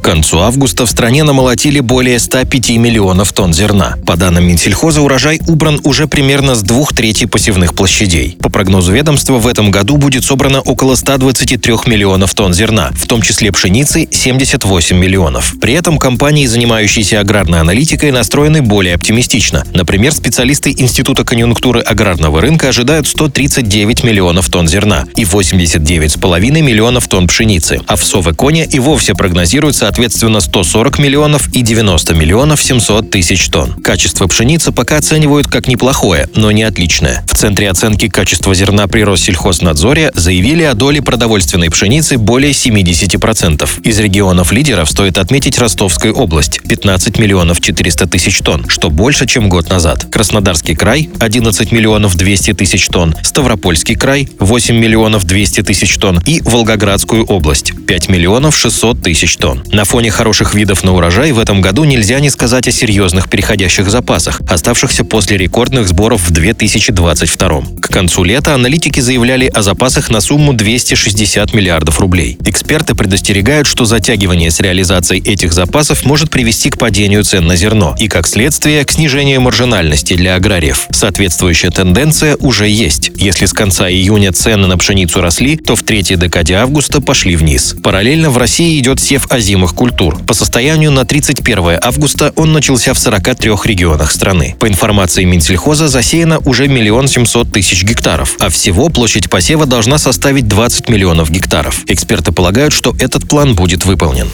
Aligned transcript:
к 0.00 0.04
концу 0.04 0.38
августа 0.38 0.86
в 0.86 0.90
стране 0.90 1.24
намолотили 1.24 1.80
более 1.80 2.18
105 2.18 2.70
миллионов 2.70 3.32
тонн 3.32 3.52
зерна. 3.52 3.96
По 4.06 4.16
данным 4.16 4.46
Минсельхоза, 4.46 5.02
урожай 5.02 5.40
убран 5.46 5.80
уже 5.84 6.06
примерно 6.06 6.54
с 6.54 6.62
двух 6.62 6.94
третей 6.94 7.26
посевных 7.26 7.74
площадей. 7.74 8.36
По 8.40 8.48
прогнозу 8.48 8.92
ведомства, 8.92 9.34
в 9.34 9.46
этом 9.46 9.70
году 9.70 9.96
будет 9.96 10.24
собрано 10.24 10.60
около 10.60 10.94
123 10.94 11.74
миллионов 11.86 12.34
тонн 12.34 12.54
зерна, 12.54 12.90
в 12.96 13.06
том 13.06 13.22
числе 13.22 13.52
пшеницы 13.52 14.08
78 14.10 14.96
миллионов. 14.96 15.54
При 15.60 15.74
этом 15.74 15.98
компании, 15.98 16.46
занимающиеся 16.46 17.20
аграрной 17.20 17.60
аналитикой, 17.60 18.10
настроены 18.10 18.62
более 18.62 18.94
оптимистично. 18.94 19.64
Например, 19.74 20.12
специалисты 20.12 20.74
Института 20.76 21.24
конъюнктуры 21.24 21.80
аграрного 21.80 22.40
рынка 22.40 22.68
ожидают 22.68 23.08
139 23.08 24.04
миллионов 24.04 24.48
тонн 24.48 24.68
зерна 24.68 25.06
и 25.16 25.24
89,5 25.24 26.62
миллионов 26.62 27.08
тонн 27.08 27.26
пшеницы. 27.26 27.80
А 27.86 27.96
в 27.96 28.04
Совэконе 28.04 28.64
и 28.64 28.78
вовсе 28.78 29.14
прогнозируется 29.14 29.88
соответственно 29.98 30.38
140 30.38 31.00
миллионов 31.00 31.48
и 31.52 31.62
90 31.62 32.14
миллионов 32.14 32.62
700 32.62 33.10
тысяч 33.10 33.48
тонн. 33.48 33.74
Качество 33.82 34.28
пшеницы 34.28 34.70
пока 34.70 34.98
оценивают 34.98 35.48
как 35.48 35.66
неплохое, 35.66 36.28
но 36.36 36.52
не 36.52 36.62
отличное. 36.62 37.24
В 37.26 37.34
Центре 37.34 37.68
оценки 37.68 38.08
качества 38.08 38.54
зерна 38.54 38.86
при 38.86 39.02
Россельхознадзоре 39.02 40.12
заявили 40.14 40.62
о 40.62 40.74
доле 40.74 41.02
продовольственной 41.02 41.68
пшеницы 41.68 42.16
более 42.16 42.52
70%. 42.52 43.68
Из 43.82 43.98
регионов 43.98 44.52
лидеров 44.52 44.88
стоит 44.88 45.18
отметить 45.18 45.58
Ростовскую 45.58 46.14
область– 46.14 46.60
15 46.68 47.18
миллионов 47.18 47.60
400 47.60 48.06
тысяч 48.06 48.38
тонн, 48.38 48.66
что 48.68 48.90
больше, 48.90 49.26
чем 49.26 49.48
год 49.48 49.68
назад. 49.68 50.06
Краснодарский 50.12 50.76
край– 50.76 51.10
11 51.18 51.72
миллионов 51.72 52.14
200 52.14 52.52
тысяч 52.52 52.86
тонн, 52.86 53.16
Ставропольский 53.24 53.96
край– 53.96 54.28
8 54.38 54.76
миллионов 54.76 55.24
200 55.24 55.64
тысяч 55.64 55.96
тонн 55.96 56.22
и 56.24 56.40
Волгоградскую 56.42 57.24
область– 57.24 57.72
5 57.88 58.08
миллионов 58.10 58.56
600 58.56 59.02
тысяч 59.02 59.36
тонн. 59.36 59.64
На 59.78 59.84
фоне 59.84 60.10
хороших 60.10 60.54
видов 60.54 60.82
на 60.82 60.92
урожай 60.92 61.30
в 61.30 61.38
этом 61.38 61.60
году 61.60 61.84
нельзя 61.84 62.18
не 62.18 62.30
сказать 62.30 62.66
о 62.66 62.72
серьезных 62.72 63.30
переходящих 63.30 63.88
запасах, 63.88 64.40
оставшихся 64.48 65.04
после 65.04 65.36
рекордных 65.36 65.86
сборов 65.86 66.20
в 66.20 66.32
2022. 66.32 67.62
К 67.80 67.88
концу 67.88 68.24
лета 68.24 68.54
аналитики 68.54 68.98
заявляли 68.98 69.46
о 69.46 69.62
запасах 69.62 70.10
на 70.10 70.20
сумму 70.20 70.52
260 70.52 71.54
миллиардов 71.54 72.00
рублей. 72.00 72.38
Эксперты 72.44 72.96
предостерегают, 72.96 73.68
что 73.68 73.84
затягивание 73.84 74.50
с 74.50 74.58
реализацией 74.58 75.22
этих 75.22 75.52
запасов 75.52 76.04
может 76.04 76.28
привести 76.28 76.70
к 76.70 76.78
падению 76.78 77.22
цен 77.22 77.46
на 77.46 77.54
зерно 77.54 77.94
и, 78.00 78.08
как 78.08 78.26
следствие, 78.26 78.84
к 78.84 78.90
снижению 78.90 79.42
маржинальности 79.42 80.14
для 80.14 80.34
аграриев. 80.34 80.88
Соответствующая 80.90 81.70
тенденция 81.70 82.34
уже 82.40 82.68
есть. 82.68 83.12
Если 83.14 83.46
с 83.46 83.52
конца 83.52 83.88
июня 83.88 84.32
цены 84.32 84.66
на 84.66 84.76
пшеницу 84.76 85.20
росли, 85.20 85.56
то 85.56 85.76
в 85.76 85.84
третьей 85.84 86.16
декаде 86.16 86.54
августа 86.54 87.00
пошли 87.00 87.36
вниз. 87.36 87.76
Параллельно 87.80 88.30
в 88.30 88.38
России 88.38 88.76
идет 88.80 88.98
сев 88.98 89.30
озимых 89.30 89.67
новых 89.68 89.74
культур. 89.74 90.18
По 90.26 90.34
состоянию 90.34 90.90
на 90.90 91.04
31 91.04 91.78
августа 91.82 92.32
он 92.36 92.52
начался 92.52 92.94
в 92.94 92.98
43 92.98 93.52
регионах 93.64 94.10
страны. 94.10 94.56
По 94.58 94.68
информации 94.68 95.24
Минсельхоза, 95.24 95.88
засеяно 95.88 96.38
уже 96.44 96.68
миллион 96.68 97.08
семьсот 97.08 97.52
тысяч 97.52 97.82
гектаров, 97.84 98.36
а 98.40 98.48
всего 98.48 98.88
площадь 98.88 99.30
посева 99.30 99.66
должна 99.66 99.98
составить 99.98 100.48
20 100.48 100.88
миллионов 100.88 101.30
гектаров. 101.30 101.82
Эксперты 101.86 102.32
полагают, 102.32 102.72
что 102.72 102.94
этот 102.98 103.28
план 103.28 103.54
будет 103.54 103.84
выполнен. 103.84 104.30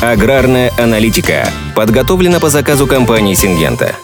Аграрная 0.00 0.72
аналитика 0.78 1.50
подготовлена 1.74 2.40
по 2.40 2.50
заказу 2.50 2.86
компании 2.86 3.34
«Сингента». 3.34 3.94